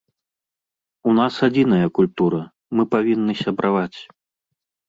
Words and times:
У 1.11 1.13
нас 1.19 1.33
адзіная 1.47 1.87
культура, 1.99 2.39
мы 2.79 2.83
павінны 2.97 3.33
сябраваць. 3.43 3.97